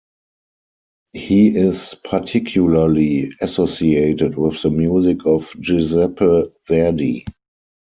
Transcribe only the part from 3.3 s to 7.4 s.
associated with the music of Giuseppe Verdi.